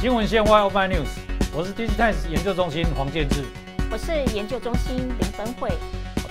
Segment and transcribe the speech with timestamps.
[0.00, 1.08] 新闻线外 Open News，
[1.54, 3.44] 我是 Digitimes 研究中心黄建志，
[3.92, 5.70] 我是研究中心林芬慧。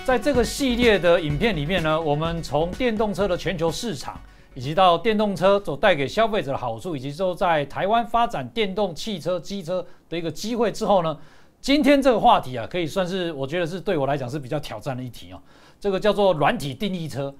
[0.04, 4.20] 在这个系列的影片里面呢，我们从电动车的全球市场，
[4.54, 11.16] 以及到电动车所带给消费者的好处，以及说在台湾发展电动汽车、机车的一个机会之后呢，
[11.60, 15.40] 今天这个话题啊，可以算是我觉得是对我来讲是比较挑战的一题哦。
[15.78, 17.32] 这个叫做软体定义车。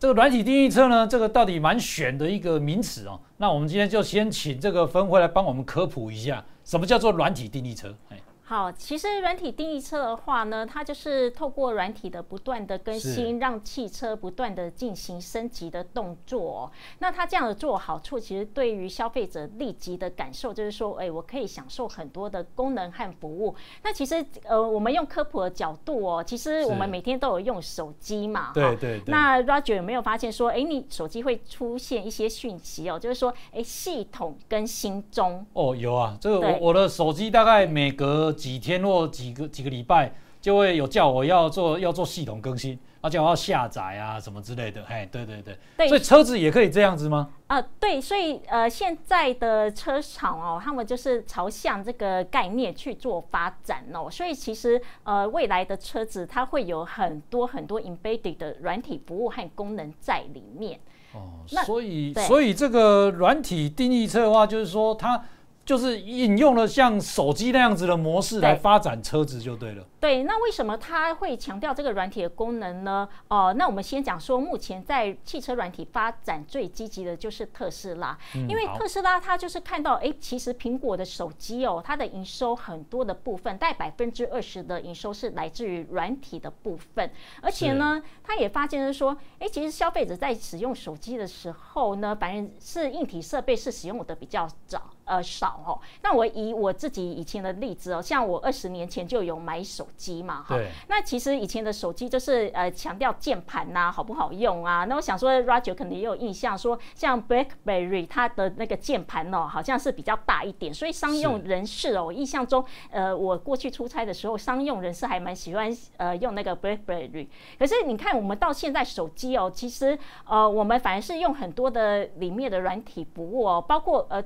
[0.00, 3.20] 这个软体定义车呢，这个到底蛮选的一个名词哦。
[3.36, 7.94] 那我们今天就先请这个分会来帮我们科普一下，什么叫做软体定义车？
[8.08, 8.18] 哎。
[8.50, 16.62] 好，其实软体定义车的话呢，它就是透过软体的不断的更新，让汽车不断的进行升级的动作。
[16.62, 23.54] 哦那它这样的做好处，其实对于消费者立即的感受就是说，哎，我可以享受很多的功能和服务。
[23.84, 28.50] 那其实呃，我们用科普的角度哦，其实我们每天都有用手机嘛。
[28.52, 29.00] 对对。
[29.06, 35.46] 那 Roger 有没有发现说，哎，你手机会出现一些讯息哦，就是说，哎，系统更新中。
[35.52, 40.10] 哦，有啊，这个我我的手机大概每隔几天或几个几个礼拜
[40.40, 44.82] 就会有叫我要做要做系统更新，而且我要下载啊什么之类的。
[44.84, 47.28] 哎，对对对，所以车子也可以这样子吗？
[47.48, 54.10] 啊，对，所以呃，现在的车厂哦，他们就是朝向这个概念去做发展哦。
[54.10, 60.80] 所以其实呃，未来的车子它会有很多很多 embedded 的软体服务和功能在里面。
[61.12, 65.22] 哦，所以所以这个软体定义车的话，就是说它。
[65.70, 69.86] 就是引用了像手机那样子的模式来发展车子就对了。
[70.00, 73.08] 对，那为什么它会强调这个软体的功能呢？
[73.28, 87.08] 哦，那我们先讲说，目前在汽车软体发展最积极的就是特斯拉，因为特斯拉它就是看到，哎，其实苹果的手机哦，它的营收很多的部分，大概百分之二十的营收是来自于软体的部分，
[87.40, 94.90] 而且呢，它也发现是说，哎，其实消费者在使用手机的时候呢，反正是硬体设备是使用的比较早。
[95.10, 95.76] 呃，少哦。
[96.02, 100.56] 那我以我自己以前的例子哦，像我二十年前就有买手机嘛，哈。
[100.86, 104.84] 那其实以前的手机就是呃强调键盘呐好不好用啊。
[104.84, 117.26] 那我想说，Roger 可能也有印象，说像 BlackBerry 它的那个键盘哦，好像是比较大一点，所以商用人士哦，我印象中，呃，我过去出差的时候，商用人士还蛮喜欢呃用那个 BlackBerry。
[117.58, 124.22] 可是你看，我们到现在手机哦，其实呃，我们反而是用很多的里面的软体服务哦，包括呃。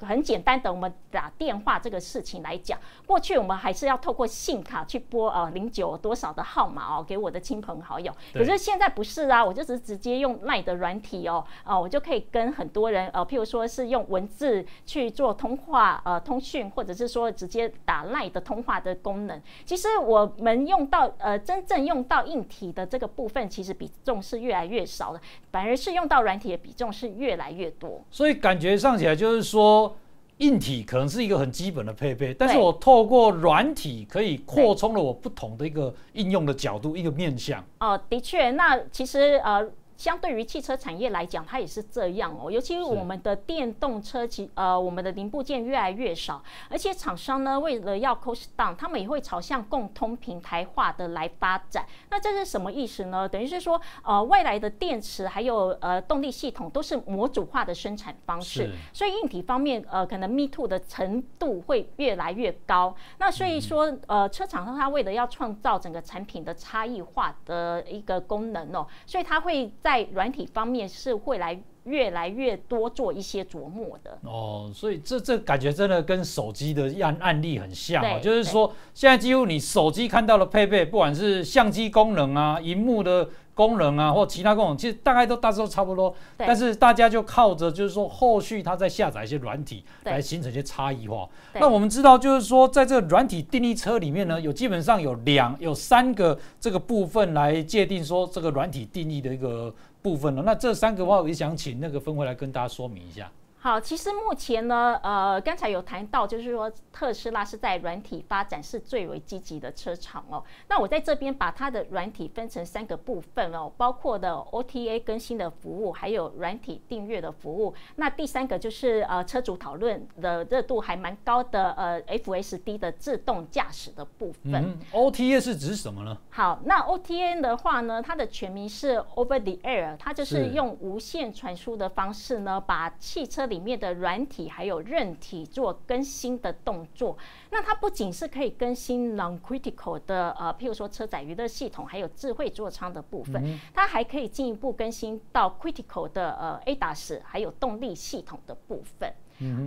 [0.00, 8.12] 很简单的，我们打电话这个事情来讲，过去我们还是要透过信卡去拨呃零九多少的号码哦，给我的亲朋好友。
[8.34, 19.40] 可是现在不是啊，我就是直接用赖的软体哦，啊，我就可以跟很多人呃，譬如说是用文字去做通话呃通讯，或者是说直接打赖的通话的功能。
[19.64, 25.20] 其实我们用到呃真正用到硬体的这个部分，其实比重是越来越少了，
[25.50, 28.02] 反而是用到软体的比重是越来越多。
[28.10, 29.69] 所以感觉上起来就是说。
[29.70, 29.96] 说
[30.38, 37.64] 硬体可能是一个很基本的配备，但是我透过软体可以扩充了我不同的一个应用的角度，一个面向。
[37.78, 39.68] 哦，的确，那其实呃。
[40.00, 42.50] 相对于汽车产业来讲，它也是这样哦。
[42.50, 51.84] 尤其是我们的电动车，其呃，我们的零部件越来越少，而且厂商呢，为了要 cost down，他们也会朝向共通平台化的来发展。
[52.08, 53.28] 那这是什么意思呢？
[53.28, 62.96] 等于是说，呃，未来的电池还有呃动力系统都是模组化的生产方式，所以硬体方面，呃，可能 me too 的程度会越来越高。
[63.18, 83.28] 那所以说，呃，车厂商他为了要创造整个产品的差异化的一个功能哦，所以它会在在软体方面是会来越来越多做一些琢磨的哦，所以这这感觉真的跟手机的案案例很像啊，就是说现在几乎你手机看到的配备，不管是相机功能啊、荧幕的。
[83.52, 86.14] 功能啊，或其他功能，其实大概都大致都差不多。
[86.38, 91.28] 但是大家就靠着，就是说后续它在下载一些软体，来形成一些差异化。
[91.54, 100.42] 那我们知道，就是说在这个软体定义车里面呢，有基本上有两、有三个这个部分来界定说这个软体定义的一个部分了。
[100.42, 103.30] 那这三个话，我也想请那个分会来跟大家说明一下。
[103.62, 110.42] 好，其实目前呢，呃，刚才有谈到，就是说特斯拉是在软体发展是最为积极的车厂哦。
[110.66, 117.74] 那我在这边把它的软体分成三个部分哦，包括的 OTA 更新的服务，还有软体订阅的服务。
[117.96, 124.78] 那第三个就是呃，车主讨论的热度还蛮高的呃，FSD 的自动驾驶的部分。
[124.90, 126.16] OTA 是指什么呢？
[126.30, 137.18] 好，那 OTA 的话呢，它的全名是 Over the Air，它就是用无线传输的方式呢，把汽车里面的软体还有韧体做更新的动作，
[137.50, 149.12] 那它不仅是可以更新 non-critical 的呃，譬如说车载娱乐系统，还有智慧座舱的部分，它还可以进一步更新到 critical 的呃 ADAS 还有动力系统的部分。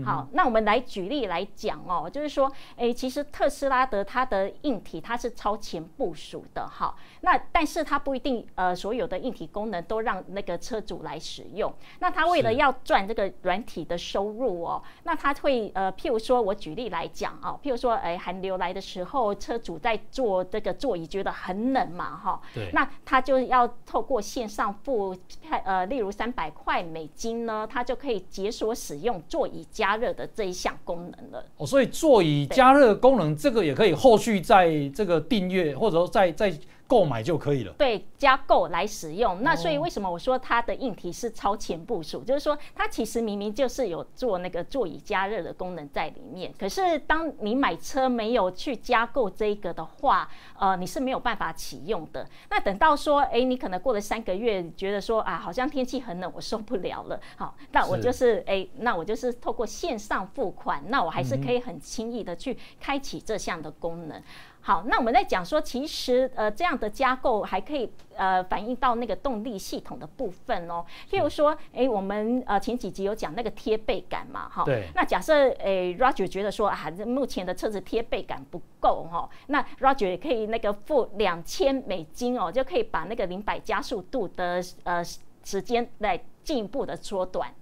[0.06, 11.74] 好，那我们来举例来讲哦，就是说，哎，其实特斯拉的它的硬体它是超前部署的，哈，那但是它不一定呃所有的硬体功能都让那个车主来使用。
[12.00, 25.16] 那他为了要赚这个软体的收入哦，那他会呃，譬如说我举例来讲哦，譬如说，哎，寒流来的时候，车主在坐这个座椅觉得很冷嘛，哈，对，那他就要透过线上付，
[25.64, 31.46] 呃，例如三百块美金呢，他就可以解锁使用座椅加热的这一项功能了。
[31.58, 36.54] 哦，所以座椅加热功能这个也可以后续在这个订阅，或者说在在。
[36.94, 39.42] 购买就可以了，对，加购来使用。
[39.42, 42.22] 那所以为什么我说它的硬体是超前部署？
[42.24, 46.54] 就是说它其实明明就是有做那个座椅加热的功能在里面。
[46.56, 50.30] 可是当你买车没有去加购这个的话，
[50.60, 52.30] 呃，你是没有办法启用的。
[52.52, 57.20] 那等到说，哎，你可能过了三个月，觉得说啊，好像天气很冷，我受不了了。
[57.38, 64.22] 好，那我就是哎，那我就是透过线上付款，那我还是可以很轻易的去开启这项的功能。
[64.66, 70.86] 好，那我们在讲说，其实呃这样的加购还可以呃反映到那个动力系统的部分哦。
[71.12, 74.64] 譬如说，哎，我们呃前几集有讲那个贴背感嘛，哈。
[74.64, 74.88] 对。
[74.96, 85.04] 那假设诶，Roger 觉得说啊，目前的车子贴背感不够哈，那 Roger 也可以那个付两千美金哦，就可以把那个零百加速度的呃
[85.44, 87.54] 时间来进一步的缩短。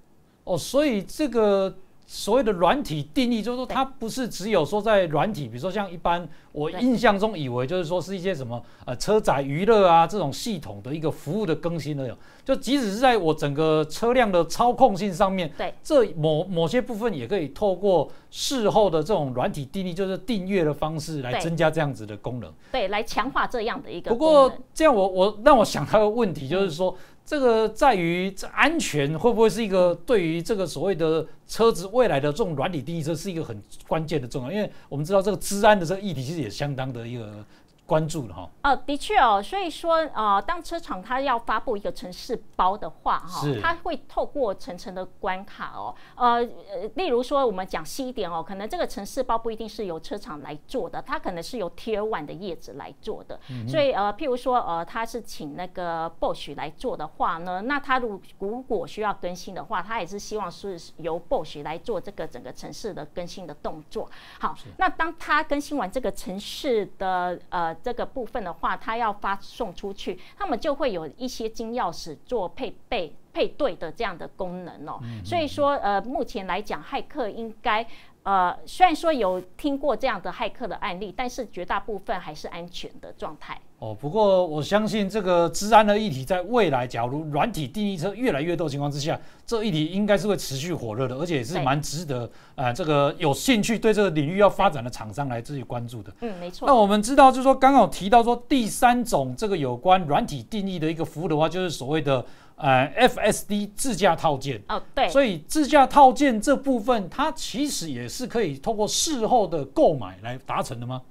[0.44, 1.76] 哦，所以这个。
[2.14, 24.12] 所谓的软体定义，就是说它不是只有说在软体，比如说像一般我印象中以为就是说是一些什么呃车载娱乐啊这种系统的一个服务的更新的，就即使是在我整个车辆的操控性上面，对，这某某些部分也可以透过事后的这种软体定义，就是订阅的方式来增加这样子的功能，对，来强化这样的一个。
[24.12, 26.94] 不过这样我我让我想到个问题，就是说。
[27.26, 37.46] 这个在于这安全会不会是一个对于这个所谓的车子未来的这种软体定义，这是一个很关键的重要，因为我们知道这个治安的这个议题其实也相当的一个。
[37.92, 64.10] 关注了哈，哦，的确哦，所以说呃，当车厂它要发布一个城市包的话哈，它会透过层层的关卡哦，呃呃，例如说我们讲细一点哦，可能这个城市包不一定是由车厂来做的，它可能是由 Tier One 的叶子来做的，所以呃，譬如说呃，它是请那个 Bosch 来做的话呢，那它如如果需要更新的话，它也是希望是由 Bosch 来做这个整个城市的更新的动作。
[64.40, 67.76] 好，那当它更新完这个城市的呃。
[67.84, 75.00] 这个部分的话，它要发送出去，他们就会有一些金钥匙做配备配对的这样的功能哦。
[75.24, 77.86] 所以说，呃，目前来讲，骇客应该。
[78.24, 83.60] 呃，虽然说有听过这样的骇客的案例，但是绝大部分还是安全的状态。
[83.80, 96.14] 哦，不过我相信这个治安的议题，在未来，假如软体定义车越来越多情况之下，这议题应该是会持续火热的，而且也是蛮值得呃这个有兴趣对这个领域要发展的厂商来自己关注的。
[96.22, 96.68] 嗯，没错。
[96.68, 102.24] 那我们知道，就是说刚好提到说第三种这个有关软体定义的一个服务的话，就是所谓的。
[102.62, 111.02] 呃，FSD 自驾套件哦，对，所以自驾套件这部分，它其实也是可以通过事后的购买来达成的吗？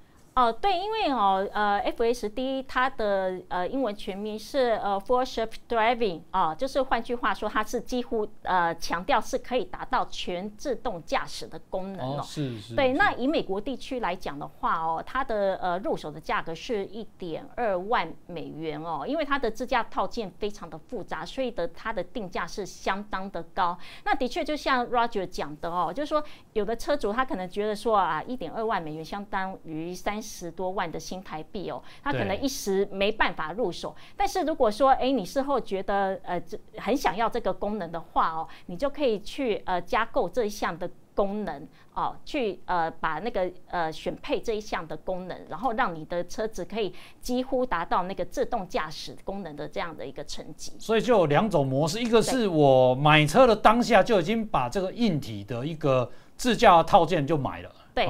[0.40, 12.22] 哦，对，因为哦，呃，FSD 它的呃英文全名是呃 Full Self Driving 啊，就是换句话说，它是几乎呃强调是可以达到全自动驾驶的功能哦。
[12.22, 12.74] 是是。
[12.74, 23.76] 对，那以美国地区来讲的话哦，它的呃入手的价格是一点二万美元哦，因为它的自驾套件非常的复杂，所以的它的定价是相当的高。
[24.04, 26.24] 那的确就像 Roger 讲的哦，就是说
[26.54, 30.18] 有的车主他可能觉得说啊，一点二万美元相当于三。
[30.30, 33.94] 十多万的新台币哦，他可能一时没办法入手。
[34.16, 50.72] 但是如果说，哎，你事后觉得呃，这很想要这个功能的话哦，你就可以去呃加购这一项的功能哦，去呃把那个呃选配这一项的功能，然后让你的车子可以几乎达到那个自动驾驶功能的这样的一个成绩。
[50.78, 58.08] 所以就有两种模式，一个是我买车的当下就已经把这个硬体的一个自驾套件就买了，对。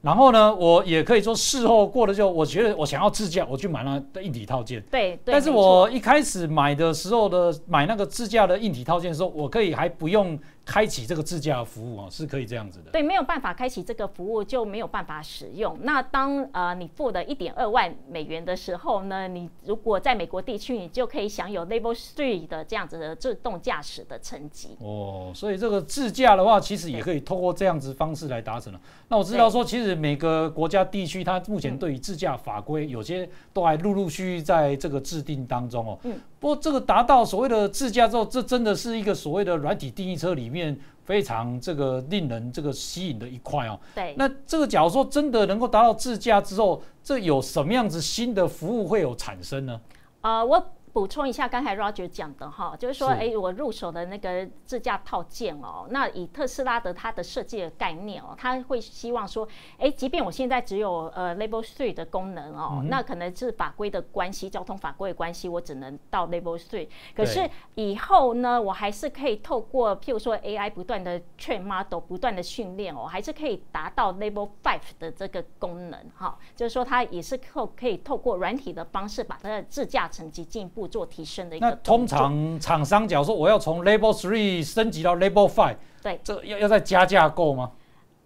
[0.00, 4.80] 然后呢，我也可以说事后过了就，我觉得我想要自驾，我去买那的硬体套件。
[4.90, 10.38] 对，但是我一开始买的时候的买那个自驾的硬体套件的时候，我可以还不用。
[10.68, 12.90] 开启这个自驾服务啊，是可以这样子的。
[12.90, 15.74] 对，没有办法开启这个服务就没有办法使用。
[15.80, 24.76] 那当呃你付的一点二万美元的时候呢，你如果在美国地区，你就可以享有 Level Three 的这样子的自动驾驶的层级。
[24.80, 28.78] 哦，所以这个自驾的话，其实也可以通过这样子方式来达成了。
[29.08, 35.98] 那我知道说，其实每个国家地区，它目前对于自驾法规有些都还陆陆续续在这个制定当中哦。
[36.02, 36.14] 嗯。
[36.40, 43.78] 不过这个达到所谓的自驾之后，这真的是一个所谓的软体定义车里面非常这个令人这个吸引的一块哦。
[43.94, 44.14] 对。
[44.16, 49.80] 那这个假如说真的能够达到自驾之后，这有什么样子新的服务会有产生呢？
[50.20, 50.64] 呃，我。
[50.92, 59.46] 补充一下，刚才 Roger 讲的哈，就是说，哎，我入手的那个自驾套件哦，那以特斯拉的它的设计的概念哦，它会希望说，
[59.78, 66.88] 哎，即便我现在只有呃 Level Three 的功能哦，那可能是法规的关系，交通法规的关系，我只能到 Level Three。
[67.14, 80.88] 可是以后呢，我还是可以透过譬如说 AI 不断的 train model，不断的训练哦，还是可以达到 Level Five 的这个功能哈，就是说它也是透可以透过软体的方式把它的自驾成绩进一步。
[80.88, 81.68] 做提升的一个。
[81.68, 87.72] 那通常厂商假如说我要从 Level Three 升级到 Level Five，对，这要要再加价购吗？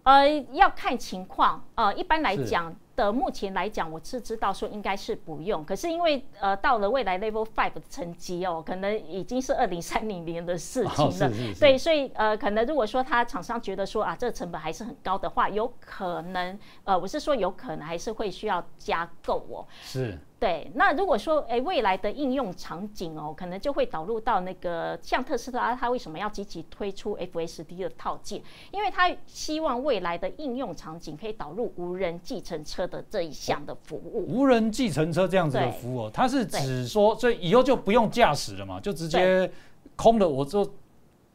[0.03, 1.63] 呃，要看情况。
[1.75, 5.63] 呃，一般来讲的，目前来讲，我是知道说应该是不用。
[5.65, 11.31] 可是因为呃，到了未来 Level Five 的成绩哦，可能已经是二零三零年的事情了。
[11.59, 19.65] 对，所以呃，可能如果说他厂商觉得说啊，这个成本还是很高的话，有可能呃，我是说有可能还是会需要加购哦。
[19.81, 20.19] 是。
[20.43, 28.41] 对，那如果说诶，未来的应用场景哦，可能就会导入到那个像特斯拉，它为什么要积极推出 FSD 的套件？
[28.71, 34.25] 因为它希望未来的应用场景可以导入无人计程车的这一项的服务。
[34.27, 39.49] 无人计程车这样子的服务，它是指说，所以以后就不用驾驶了嘛，就直接
[39.95, 40.69] 空的，我就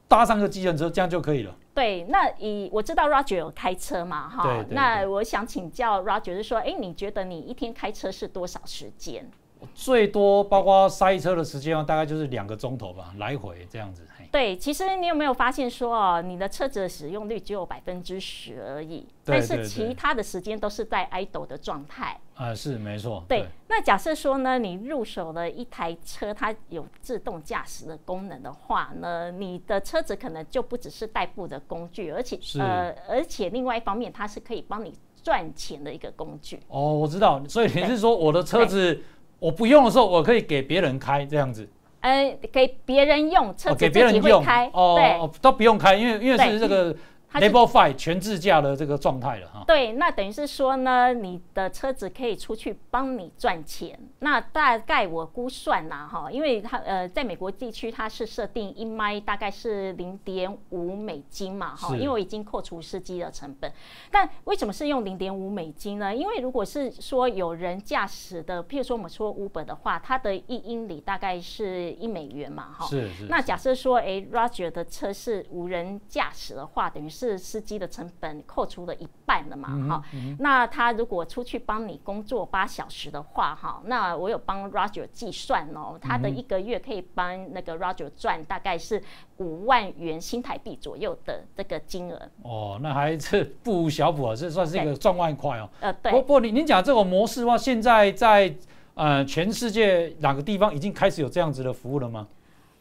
[0.08, 1.54] 搭上个计程车，这样就可以了。
[1.74, 9.30] 对，那以我知道 Roger 有开车嘛，哈，那我想请教 Roger 是说，哎，你觉得你一天开车是多少时间？
[9.74, 14.02] 最多包括塞车的时间大概就是两个钟头吧，来回这样子。
[14.30, 22.20] 对，其实你有没有发现说哦，你的车子的使用率只有百分之十而已，但是其他的时间都是在 idle 的状态。
[22.34, 23.24] 啊，是没错。
[23.26, 36.60] 对，那假设说呢，你入手了一台车，它有自动驾驶的功能的话呢，你的车子可能就不只是代步的工具，而且呃，而且另外一方面，它是可以帮你赚钱的一个工具。
[36.68, 39.00] 哦，我知道，所以你是说我的车子
[39.40, 41.68] 我不用的时候，我可以给别人开这样子。
[42.00, 46.94] 呃，给别人用车子自己会开，对，都不用开，因为因为是这个。
[47.34, 49.62] Level Five 全自驾的这个状态了哈。
[49.66, 54.00] 对，那等于是说呢，你的车子可以出去帮你赚钱。
[54.20, 63.70] 那大概我估算呐哈，因为它呃，在美国地区它是设定一麦大概是零点五美金嘛哈，因为我已经扣除司机的成本。
[64.10, 66.16] 但为什么是用零点五美金呢？
[66.16, 72.86] 因为如果是说有人驾驶的，譬如说我们说 Uber 的话，它的一英里大概是一美元嘛哈。
[72.86, 73.26] 是是。
[73.26, 77.17] 那假设说，哎，Roger 的车是无人驾驶的话，等于是。
[77.18, 79.68] 是司机的成本扣除了一半了嘛？
[79.88, 80.04] 哈，
[80.38, 89.02] 那他如果出去帮你工作八小时的话，哈，那我有帮 Roger 计算哦，他的一个月可以帮那个 Roger 赚大概是
[89.38, 92.30] 五万元新台币左右的这个金额。
[92.42, 95.68] 哦，那还是不无小补啊，这算是一个赚万块哦。
[95.80, 96.12] 呃，对。
[96.12, 98.54] 不不，你您讲这种模式的话，现在在
[98.94, 102.28] 呃全世界哪个地方已经开始有这样子的服务了吗？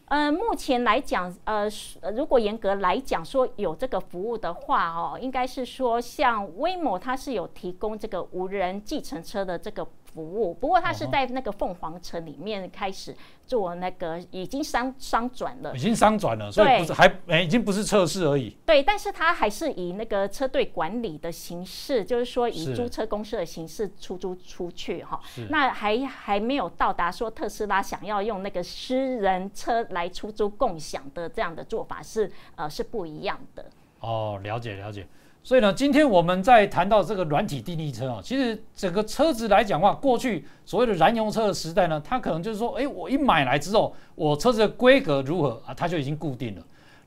[0.08, 1.70] 呃，目前来讲，呃，
[2.16, 9.88] 如果严格来讲说有这个服务的话，哦，应该是说像威某它是有提供这个无人计程车的这个。
[10.18, 18.50] 服务，不过它是在那个凤凰城里面开始做那个，已经商商转了，已经商转了，所以不是还哎，已经不是测试而已。
[18.66, 25.22] 对，但是它还是以那个车队管理的形式，就是说以租车公司的形式出租出去哈。
[25.50, 33.64] 那还还没有到达说特斯拉想要用那个私人车来出租共享的这样的做法是呃是不一样的。
[34.00, 35.06] 哦，了解了解。
[35.48, 46.62] 所以呢，今天我们在谈到这个软体定义车啊，其实整个车子来讲的话，过去所谓的燃油车的时代呢，它可能就是说，哎，我一买来之后，我车子的规格如何啊，它就已经固定了。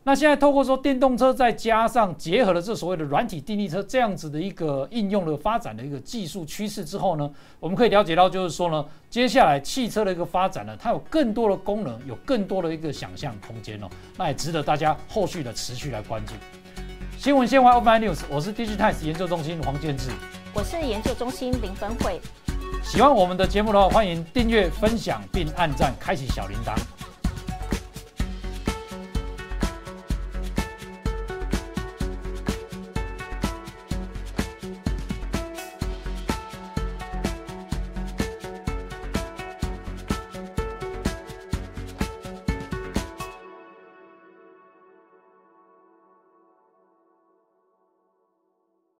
[0.04, 16.32] 那现在透过说电动车，再加上结合了这所谓的软体定义车这样子的一个应用的发展的一个技术趋势之后呢，我们可以了解到，就是说呢，接下来汽车的一个发展呢，它有更多的功能，有更多的一个想象空间哦，那也值得大家后续的持续来关注。
[17.20, 20.08] 新闻先发 Open News，我是 Digitimes 研究中心黄建志，
[20.54, 22.18] 我是研究中心林芬惠。
[22.82, 26.74] 喜欢我们的节目的话，欢迎订阅、分享并按赞，开启小铃铛。